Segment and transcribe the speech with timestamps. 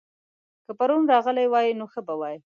[0.65, 2.37] که پرون راغلی وای؛ نو ښه به وای